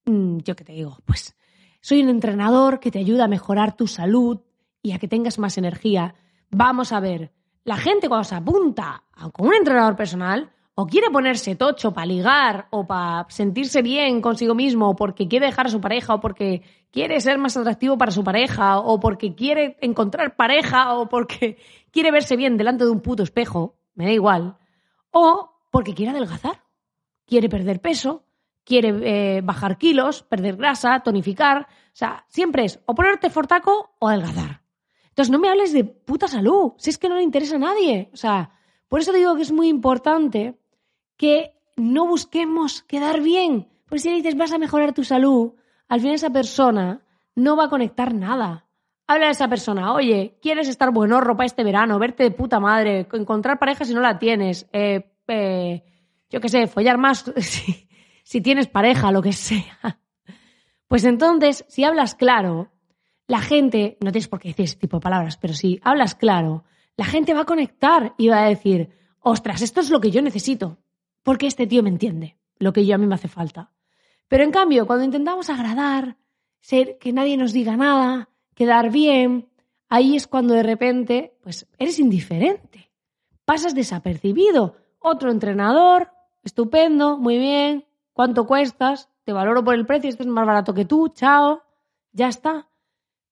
mm, 0.06 0.38
yo 0.38 0.56
qué 0.56 0.64
te 0.64 0.72
digo, 0.72 0.98
pues, 1.04 1.36
soy 1.80 2.02
un 2.02 2.08
entrenador 2.08 2.80
que 2.80 2.90
te 2.90 2.98
ayuda 2.98 3.24
a 3.24 3.28
mejorar 3.28 3.76
tu 3.76 3.86
salud 3.86 4.40
y 4.82 4.92
a 4.92 4.98
que 4.98 5.06
tengas 5.06 5.38
más 5.38 5.56
energía. 5.58 6.14
Vamos 6.50 6.92
a 6.92 7.00
ver, 7.00 7.32
la 7.68 7.76
gente 7.76 8.08
cuando 8.08 8.24
se 8.24 8.34
apunta 8.34 9.04
con 9.32 9.48
un 9.48 9.54
entrenador 9.54 9.94
personal, 9.94 10.50
o 10.74 10.86
quiere 10.86 11.10
ponerse 11.10 11.54
tocho 11.54 11.92
para 11.92 12.06
ligar 12.06 12.68
o 12.70 12.86
para 12.86 13.26
sentirse 13.28 13.82
bien 13.82 14.22
consigo 14.22 14.54
mismo 14.54 14.88
o 14.88 14.96
porque 14.96 15.28
quiere 15.28 15.46
dejar 15.46 15.66
a 15.66 15.70
su 15.70 15.80
pareja 15.80 16.14
o 16.14 16.20
porque 16.20 16.62
quiere 16.90 17.20
ser 17.20 17.36
más 17.36 17.56
atractivo 17.56 17.98
para 17.98 18.10
su 18.10 18.24
pareja 18.24 18.78
o 18.78 18.98
porque 19.00 19.34
quiere 19.34 19.76
encontrar 19.82 20.34
pareja 20.36 20.94
o 20.94 21.08
porque 21.08 21.58
quiere 21.90 22.10
verse 22.10 22.36
bien 22.36 22.56
delante 22.56 22.84
de 22.84 22.90
un 22.90 23.00
puto 23.00 23.22
espejo, 23.22 23.76
me 23.94 24.06
da 24.06 24.12
igual, 24.12 24.56
o 25.10 25.50
porque 25.70 25.94
quiere 25.94 26.12
adelgazar, 26.12 26.62
quiere 27.26 27.50
perder 27.50 27.82
peso, 27.82 28.24
quiere 28.64 28.94
eh, 29.02 29.40
bajar 29.42 29.76
kilos, 29.76 30.22
perder 30.22 30.56
grasa, 30.56 31.00
tonificar, 31.00 31.62
o 31.62 31.96
sea, 31.98 32.24
siempre 32.28 32.64
es 32.64 32.80
o 32.86 32.94
ponerte 32.94 33.28
fortaco 33.28 33.96
o 33.98 34.08
adelgazar. 34.08 34.62
Entonces 35.18 35.32
no 35.32 35.40
me 35.40 35.48
hables 35.48 35.72
de 35.72 35.82
puta 35.82 36.28
salud, 36.28 36.74
si 36.76 36.90
es 36.90 36.98
que 36.98 37.08
no 37.08 37.16
le 37.16 37.24
interesa 37.24 37.56
a 37.56 37.58
nadie, 37.58 38.08
o 38.12 38.16
sea, 38.16 38.52
por 38.86 39.00
eso 39.00 39.12
digo 39.12 39.34
que 39.34 39.42
es 39.42 39.50
muy 39.50 39.66
importante 39.66 40.54
que 41.16 41.54
no 41.76 42.06
busquemos 42.06 42.84
quedar 42.84 43.20
bien. 43.20 43.66
Pues 43.88 44.02
si 44.02 44.10
le 44.10 44.14
dices 44.14 44.36
vas 44.36 44.52
a 44.52 44.58
mejorar 44.58 44.92
tu 44.92 45.02
salud, 45.02 45.54
al 45.88 45.98
final 45.98 46.14
esa 46.14 46.30
persona 46.30 47.04
no 47.34 47.56
va 47.56 47.64
a 47.64 47.68
conectar 47.68 48.14
nada. 48.14 48.68
Habla 49.08 49.26
de 49.26 49.32
esa 49.32 49.48
persona, 49.48 49.92
oye, 49.92 50.38
¿quieres 50.40 50.68
estar 50.68 50.92
bueno 50.92 51.20
ropa 51.20 51.44
este 51.44 51.64
verano, 51.64 51.98
verte 51.98 52.22
de 52.22 52.30
puta 52.30 52.60
madre, 52.60 53.08
encontrar 53.12 53.58
pareja 53.58 53.84
si 53.84 53.94
no 53.94 54.00
la 54.00 54.20
tienes, 54.20 54.68
eh, 54.72 55.16
eh, 55.26 55.82
yo 56.30 56.40
qué 56.40 56.48
sé, 56.48 56.68
follar 56.68 56.96
más 56.96 57.24
si, 57.38 57.88
si 58.22 58.40
tienes 58.40 58.68
pareja, 58.68 59.10
lo 59.10 59.20
que 59.20 59.32
sea? 59.32 59.98
Pues 60.86 61.04
entonces, 61.04 61.64
si 61.66 61.82
hablas 61.82 62.14
claro, 62.14 62.70
la 63.28 63.40
gente, 63.40 63.96
no 64.00 64.10
tienes 64.10 64.26
por 64.26 64.40
qué 64.40 64.48
decir 64.48 64.64
ese 64.64 64.76
tipo 64.76 64.96
de 64.96 65.02
palabras, 65.02 65.36
pero 65.36 65.54
si 65.54 65.78
hablas 65.84 66.16
claro, 66.16 66.64
la 66.96 67.04
gente 67.04 67.34
va 67.34 67.42
a 67.42 67.46
conectar 67.46 68.14
y 68.18 68.26
va 68.28 68.42
a 68.42 68.48
decir, 68.48 68.90
ostras, 69.20 69.62
esto 69.62 69.80
es 69.80 69.90
lo 69.90 70.00
que 70.00 70.10
yo 70.10 70.20
necesito 70.20 70.78
porque 71.28 71.46
este 71.46 71.66
tío 71.66 71.82
me 71.82 71.90
entiende, 71.90 72.38
lo 72.58 72.72
que 72.72 72.86
yo 72.86 72.94
a 72.94 72.98
mí 72.98 73.06
me 73.06 73.14
hace 73.14 73.28
falta. 73.28 73.70
Pero 74.28 74.44
en 74.44 74.50
cambio, 74.50 74.86
cuando 74.86 75.04
intentamos 75.04 75.50
agradar, 75.50 76.16
ser 76.58 76.96
que 76.96 77.12
nadie 77.12 77.36
nos 77.36 77.52
diga 77.52 77.76
nada, 77.76 78.30
quedar 78.54 78.90
bien, 78.90 79.50
ahí 79.90 80.16
es 80.16 80.26
cuando 80.26 80.54
de 80.54 80.62
repente, 80.62 81.36
pues 81.42 81.66
eres 81.76 81.98
indiferente. 81.98 82.90
Pasas 83.44 83.74
desapercibido. 83.74 84.76
Otro 85.00 85.30
entrenador, 85.30 86.12
estupendo, 86.42 87.18
muy 87.18 87.36
bien, 87.36 87.84
¿cuánto 88.14 88.46
cuestas? 88.46 89.10
Te 89.24 89.34
valoro 89.34 89.62
por 89.62 89.74
el 89.74 89.84
precio, 89.84 90.08
este 90.08 90.22
es 90.22 90.28
más 90.30 90.46
barato 90.46 90.72
que 90.72 90.86
tú, 90.86 91.08
chao, 91.08 91.62
ya 92.12 92.28
está. 92.28 92.67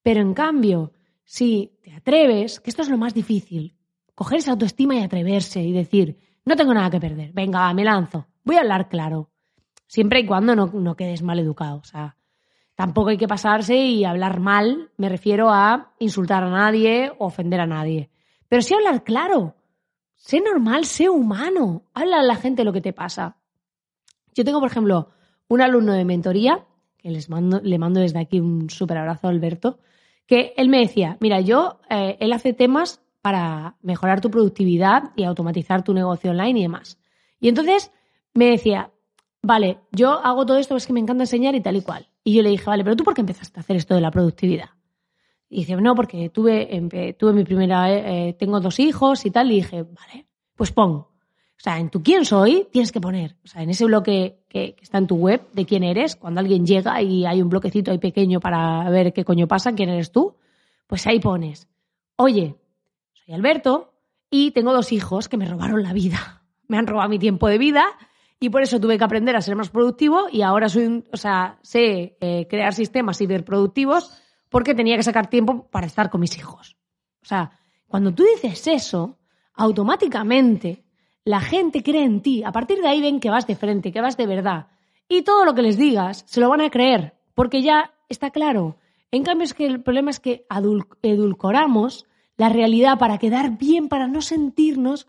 Pero 0.07 0.21
en 0.21 0.33
cambio, 0.33 0.93
si 1.25 1.77
te 1.83 1.93
atreves, 1.93 2.61
que 2.61 2.69
esto 2.69 2.81
es 2.81 2.87
lo 2.87 2.97
más 2.97 3.13
difícil, 3.13 3.75
coger 4.15 4.37
esa 4.37 4.51
autoestima 4.51 4.95
y 4.95 5.03
atreverse 5.03 5.61
y 5.61 5.73
decir, 5.73 6.17
no 6.45 6.55
tengo 6.55 6.73
nada 6.73 6.89
que 6.89 7.01
perder. 7.01 7.33
Venga, 7.33 7.73
me 7.73 7.83
lanzo. 7.83 8.25
Voy 8.45 8.55
a 8.55 8.61
hablar 8.61 8.87
claro. 8.87 9.31
Siempre 9.85 10.21
y 10.21 10.25
cuando 10.25 10.55
no, 10.55 10.95
quedes 10.95 11.23
mal 11.23 11.39
educado. 11.39 11.79
O 11.79 11.83
sea, 11.83 12.15
tampoco 12.73 13.09
hay 13.09 13.17
que 13.17 13.27
pasarse 13.27 13.75
y 13.75 14.05
hablar 14.05 14.39
mal. 14.39 14.91
Me 14.95 15.09
refiero 15.09 15.49
a 15.49 15.93
insultar 15.99 16.41
a 16.45 16.51
nadie 16.51 17.11
o 17.17 17.25
ofender 17.25 17.59
a 17.59 17.67
nadie. 17.67 18.09
Pero 18.47 18.61
sí 18.61 18.75
hablar 18.75 19.03
claro. 19.03 19.57
Sé 20.15 20.39
normal, 20.39 20.85
sé 20.85 21.09
humano. 21.09 21.83
Habla 21.93 22.21
a 22.21 22.23
la 22.23 22.37
gente 22.37 22.63
lo 22.63 22.71
que 22.71 22.79
te 22.79 22.93
pasa. 22.93 23.35
Yo 24.33 24.45
tengo, 24.45 24.61
por 24.61 24.71
ejemplo, 24.71 25.09
un 25.49 25.59
alumno 25.59 25.91
de 25.91 26.05
mentoría, 26.05 26.65
que 26.97 27.11
les 27.11 27.29
mando, 27.29 27.59
le 27.61 27.77
mando 27.77 27.99
desde 27.99 28.19
aquí 28.19 28.39
un 28.39 28.69
súper 28.69 28.99
abrazo 28.99 29.27
a 29.27 29.31
Alberto, 29.31 29.79
que 30.27 30.53
él 30.57 30.69
me 30.69 30.79
decía, 30.79 31.17
mira, 31.19 31.41
yo, 31.41 31.79
eh, 31.89 32.17
él 32.19 32.33
hace 32.33 32.53
temas 32.53 33.01
para 33.21 33.77
mejorar 33.81 34.21
tu 34.21 34.29
productividad 34.29 35.11
y 35.15 35.23
automatizar 35.23 35.83
tu 35.83 35.93
negocio 35.93 36.31
online 36.31 36.59
y 36.59 36.63
demás. 36.63 36.99
Y 37.39 37.47
entonces 37.49 37.91
me 38.33 38.45
decía, 38.51 38.91
vale, 39.41 39.79
yo 39.91 40.11
hago 40.11 40.45
todo 40.45 40.57
esto, 40.57 40.75
es 40.75 40.85
que 40.85 40.93
me 40.93 40.99
encanta 40.99 41.23
enseñar 41.23 41.55
y 41.55 41.61
tal 41.61 41.77
y 41.77 41.81
cual. 41.81 42.09
Y 42.23 42.35
yo 42.35 42.43
le 42.43 42.49
dije, 42.49 42.65
vale, 42.65 42.83
pero 42.83 42.95
tú 42.95 43.03
por 43.03 43.13
qué 43.13 43.21
empezaste 43.21 43.59
a 43.59 43.61
hacer 43.61 43.77
esto 43.77 43.95
de 43.95 44.01
la 44.01 44.11
productividad? 44.11 44.69
Y 45.49 45.59
dice, 45.59 45.77
no, 45.77 45.95
porque 45.95 46.29
tuve, 46.29 47.15
tuve 47.17 47.33
mi 47.33 47.45
primera, 47.45 47.91
eh, 47.91 48.33
tengo 48.37 48.59
dos 48.59 48.79
hijos 48.79 49.25
y 49.25 49.31
tal, 49.31 49.49
y 49.51 49.55
dije, 49.55 49.83
vale, 49.83 50.27
pues 50.55 50.71
pon. 50.71 51.07
O 51.57 51.59
sea, 51.59 51.79
en 51.79 51.89
tu 51.89 52.03
quién 52.03 52.23
soy 52.23 52.67
tienes 52.71 52.91
que 52.91 53.01
poner. 53.01 53.35
O 53.43 53.47
sea, 53.47 53.63
en 53.63 53.69
ese 53.71 53.85
bloque 53.85 54.39
que, 54.47 54.75
está 54.79 54.99
en 54.99 55.07
tu 55.07 55.15
web 55.15 55.41
de 55.53 55.65
quién 55.65 55.83
eres, 55.83 56.15
cuando 56.15 56.39
alguien 56.39 56.65
llega 56.65 57.01
y 57.01 57.25
hay 57.25 57.41
un 57.41 57.49
bloquecito 57.49 57.91
ahí 57.91 57.97
pequeño 57.97 58.39
para 58.39 58.87
ver 58.89 59.11
qué 59.11 59.25
coño 59.25 59.47
pasa, 59.47 59.73
quién 59.73 59.89
eres 59.89 60.11
tú, 60.11 60.35
pues 60.85 61.07
ahí 61.07 61.19
pones, 61.19 61.67
oye, 62.15 62.55
soy 63.13 63.33
Alberto 63.33 63.93
y 64.29 64.51
tengo 64.51 64.71
dos 64.71 64.91
hijos 64.91 65.27
que 65.29 65.37
me 65.37 65.45
robaron 65.45 65.81
la 65.83 65.93
vida. 65.93 66.43
Me 66.67 66.77
han 66.77 66.85
robado 66.85 67.09
mi 67.09 67.17
tiempo 67.17 67.47
de 67.47 67.57
vida 67.57 67.85
y 68.39 68.49
por 68.49 68.61
eso 68.61 68.79
tuve 68.79 68.97
que 68.97 69.03
aprender 69.03 69.35
a 69.35 69.41
ser 69.41 69.55
más 69.55 69.69
productivo 69.69 70.27
y 70.29 70.41
ahora 70.41 70.67
soy 70.67 71.05
o 71.11 71.17
sea, 71.17 71.57
sé 71.61 72.17
eh, 72.19 72.45
crear 72.49 72.73
sistemas 72.73 73.21
hiperproductivos 73.21 74.11
porque 74.49 74.75
tenía 74.75 74.97
que 74.97 75.03
sacar 75.03 75.29
tiempo 75.29 75.67
para 75.71 75.87
estar 75.87 76.09
con 76.09 76.21
mis 76.21 76.37
hijos. 76.37 76.77
O 77.21 77.25
sea, 77.25 77.51
cuando 77.87 78.13
tú 78.13 78.23
dices 78.23 78.67
eso, 78.67 79.17
automáticamente 79.53 80.83
la 81.27 81.41
gente 81.41 81.83
cree 81.83 82.05
en 82.05 82.21
ti. 82.21 82.43
A 82.45 82.53
partir 82.53 82.81
de 82.81 82.87
ahí 82.87 83.01
ven 83.01 83.19
que 83.19 83.29
vas 83.29 83.45
de 83.45 83.57
frente, 83.57 83.91
que 83.91 83.99
vas 83.99 84.15
de 84.15 84.25
verdad. 84.25 84.67
Y 85.09 85.23
todo 85.23 85.43
lo 85.43 85.53
que 85.53 85.61
les 85.61 85.77
digas 85.77 86.23
se 86.25 86.39
lo 86.39 86.49
van 86.49 86.61
a 86.61 86.69
creer, 86.69 87.15
porque 87.35 87.61
ya 87.61 87.91
está 88.07 88.31
claro. 88.31 88.77
En 89.11 89.23
cambio, 89.23 89.43
es 89.43 89.53
que 89.53 89.65
el 89.65 89.81
problema 89.81 90.09
es 90.09 90.21
que 90.21 90.45
edulcoramos 91.01 92.05
la 92.37 92.47
realidad 92.47 92.97
para 92.97 93.17
quedar 93.17 93.57
bien, 93.57 93.89
para 93.89 94.07
no 94.07 94.21
sentirnos 94.21 95.07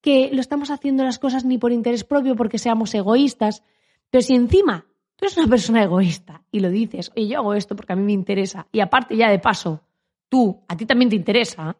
que 0.00 0.30
lo 0.32 0.40
estamos 0.40 0.70
haciendo 0.70 1.02
las 1.02 1.18
cosas 1.18 1.44
ni 1.44 1.58
por 1.58 1.72
interés 1.72 2.04
propio 2.04 2.36
porque 2.36 2.58
seamos 2.58 2.94
egoístas. 2.94 3.64
Pero 4.10 4.22
si 4.22 4.36
encima 4.36 4.86
tú 5.16 5.24
eres 5.24 5.36
una 5.36 5.48
persona 5.48 5.82
egoísta 5.82 6.44
y 6.52 6.60
lo 6.60 6.70
dices, 6.70 7.10
oye, 7.16 7.26
yo 7.26 7.38
hago 7.38 7.54
esto 7.54 7.74
porque 7.74 7.92
a 7.92 7.96
mí 7.96 8.04
me 8.04 8.12
interesa 8.12 8.68
y 8.70 8.78
aparte 8.78 9.16
ya 9.16 9.30
de 9.30 9.40
paso, 9.40 9.82
tú, 10.28 10.60
a 10.68 10.76
ti 10.76 10.86
también 10.86 11.10
te 11.10 11.16
interesa, 11.16 11.76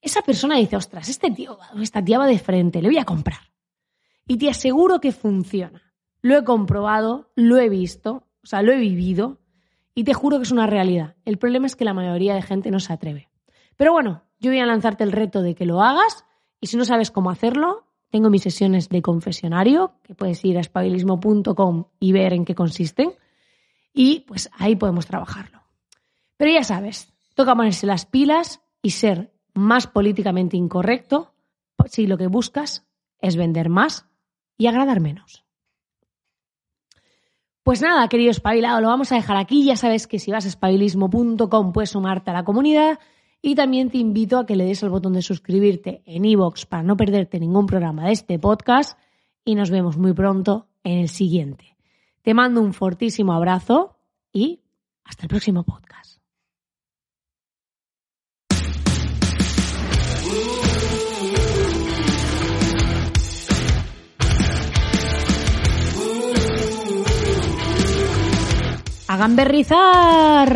esa 0.00 0.22
persona 0.22 0.56
dice, 0.56 0.76
ostras, 0.76 1.08
este 1.08 1.30
tío, 1.30 1.58
esta 1.80 2.02
tía 2.02 2.18
va 2.18 2.26
de 2.26 2.38
frente, 2.38 2.80
le 2.80 2.88
voy 2.88 2.98
a 2.98 3.04
comprar. 3.04 3.40
Y 4.26 4.38
te 4.38 4.48
aseguro 4.48 5.00
que 5.00 5.12
funciona. 5.12 5.82
Lo 6.22 6.36
he 6.36 6.44
comprobado, 6.44 7.30
lo 7.34 7.58
he 7.58 7.68
visto, 7.68 8.26
o 8.42 8.46
sea, 8.46 8.62
lo 8.62 8.72
he 8.72 8.76
vivido 8.76 9.40
y 9.94 10.04
te 10.04 10.14
juro 10.14 10.38
que 10.38 10.44
es 10.44 10.52
una 10.52 10.66
realidad. 10.66 11.16
El 11.24 11.38
problema 11.38 11.66
es 11.66 11.76
que 11.76 11.84
la 11.84 11.94
mayoría 11.94 12.34
de 12.34 12.42
gente 12.42 12.70
no 12.70 12.80
se 12.80 12.92
atreve. 12.92 13.28
Pero 13.76 13.92
bueno, 13.92 14.22
yo 14.38 14.50
voy 14.50 14.60
a 14.60 14.66
lanzarte 14.66 15.04
el 15.04 15.12
reto 15.12 15.42
de 15.42 15.54
que 15.54 15.66
lo 15.66 15.82
hagas 15.82 16.24
y 16.60 16.68
si 16.68 16.76
no 16.76 16.84
sabes 16.84 17.10
cómo 17.10 17.30
hacerlo, 17.30 17.86
tengo 18.10 18.28
mis 18.28 18.42
sesiones 18.42 18.88
de 18.88 19.02
confesionario, 19.02 19.94
que 20.02 20.14
puedes 20.14 20.44
ir 20.44 20.58
a 20.58 20.60
espabilismo.com 20.60 21.84
y 21.98 22.12
ver 22.12 22.32
en 22.32 22.44
qué 22.44 22.54
consisten. 22.54 23.12
Y 23.92 24.20
pues 24.20 24.50
ahí 24.58 24.76
podemos 24.76 25.06
trabajarlo. 25.06 25.62
Pero 26.36 26.52
ya 26.52 26.64
sabes, 26.64 27.12
toca 27.34 27.54
ponerse 27.54 27.86
las 27.86 28.06
pilas 28.06 28.60
y 28.82 28.90
ser 28.90 29.32
más 29.54 29.86
políticamente 29.86 30.56
incorrecto 30.56 31.32
si 31.86 32.06
lo 32.06 32.18
que 32.18 32.26
buscas 32.26 32.86
es 33.20 33.36
vender 33.36 33.68
más 33.68 34.06
y 34.56 34.66
agradar 34.66 35.00
menos. 35.00 35.44
Pues 37.62 37.82
nada, 37.82 38.08
querido 38.08 38.30
espabilado, 38.30 38.80
lo 38.80 38.88
vamos 38.88 39.12
a 39.12 39.16
dejar 39.16 39.36
aquí. 39.36 39.64
Ya 39.64 39.76
sabes 39.76 40.06
que 40.06 40.18
si 40.18 40.30
vas 40.30 40.44
a 40.44 40.48
espabilismo.com 40.48 41.72
puedes 41.72 41.90
sumarte 41.90 42.30
a 42.30 42.34
la 42.34 42.44
comunidad 42.44 42.98
y 43.42 43.54
también 43.54 43.90
te 43.90 43.98
invito 43.98 44.38
a 44.38 44.46
que 44.46 44.56
le 44.56 44.64
des 44.64 44.82
al 44.82 44.90
botón 44.90 45.12
de 45.12 45.22
suscribirte 45.22 46.02
en 46.06 46.24
iVoox 46.24 46.66
para 46.66 46.82
no 46.82 46.96
perderte 46.96 47.38
ningún 47.38 47.66
programa 47.66 48.06
de 48.06 48.12
este 48.12 48.38
podcast. 48.38 48.98
Y 49.44 49.54
nos 49.54 49.70
vemos 49.70 49.96
muy 49.96 50.12
pronto 50.12 50.68
en 50.84 50.98
el 50.98 51.08
siguiente. 51.08 51.76
Te 52.22 52.34
mando 52.34 52.60
un 52.60 52.74
fortísimo 52.74 53.32
abrazo 53.32 53.96
y 54.32 54.60
hasta 55.04 55.24
el 55.24 55.28
próximo 55.28 55.64
podcast. 55.64 56.19
A 69.10 69.16
gamberrizar. 69.16 70.50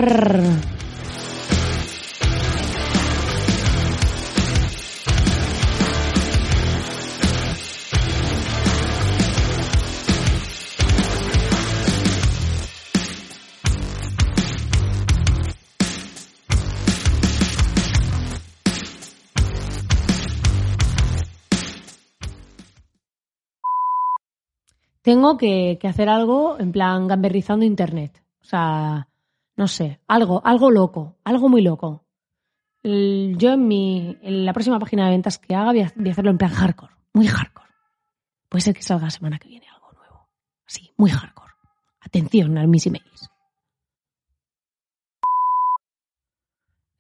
tengo 25.03 25.37
que, 25.37 25.79
hacer 25.83 26.09
algo 26.09 26.57
en 26.59 26.73
plan 26.73 27.09
gamberrizando 27.09 27.65
internet. 27.65 28.24
O 28.45 28.47
sea, 28.47 29.09
no 29.57 29.69
sé, 29.69 30.01
algo, 30.07 30.43
algo 30.45 30.71
loco, 30.71 31.17
algo 31.25 31.49
muy 31.49 31.63
loco. 31.63 32.05
yo 32.83 33.53
en 33.53 33.67
mi, 33.67 34.19
en 34.21 34.45
la 34.45 34.53
próxima 34.53 34.79
página 34.79 35.07
de 35.07 35.13
ventas 35.13 35.39
que 35.39 35.55
haga 35.55 35.73
voy 35.73 35.81
a, 35.81 35.87
hacerlo 36.11 36.31
en 36.31 36.37
plan 36.39 36.51
hardcore, 36.51 36.95
muy 37.15 37.27
hardcore. 37.27 37.71
Puede 38.51 38.61
ser 38.61 38.75
que 38.75 38.83
salga 38.83 39.05
la 39.05 39.11
semana 39.11 39.39
que 39.39 39.49
viene 39.49 39.67
algo 39.69 39.93
nuevo. 39.93 40.29
Sí, 40.67 40.93
muy 40.99 41.11
hardcore. 41.11 41.55
Atención 42.01 42.59
a 42.59 42.67
mis 42.67 42.87
emails. 42.87 43.31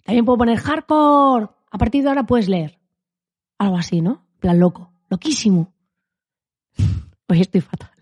También 0.02 0.24
puedo 0.24 0.38
poner 0.38 0.58
hardcore. 0.58 1.48
A 1.70 1.78
partir 1.78 2.02
de 2.02 2.08
ahora 2.08 2.24
puedes 2.24 2.48
leer. 2.48 2.78
Algo 3.58 3.76
así, 3.76 4.00
¿no? 4.00 4.26
plan 4.40 4.58
loco. 4.58 4.92
Loquísimo. 5.10 5.72
Hoy 7.28 7.40
estoy 7.40 7.60
fatal. 7.60 7.93